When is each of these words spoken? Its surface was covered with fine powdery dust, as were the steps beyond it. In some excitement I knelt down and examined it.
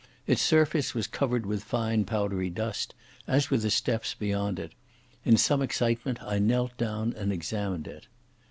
Its 0.25 0.41
surface 0.41 0.95
was 0.95 1.05
covered 1.05 1.45
with 1.45 1.63
fine 1.63 2.05
powdery 2.05 2.49
dust, 2.49 2.95
as 3.27 3.51
were 3.51 3.57
the 3.57 3.69
steps 3.69 4.15
beyond 4.15 4.57
it. 4.57 4.71
In 5.25 5.37
some 5.37 5.61
excitement 5.61 6.23
I 6.23 6.39
knelt 6.39 6.75
down 6.75 7.13
and 7.15 7.31
examined 7.31 7.85
it. 7.87 8.07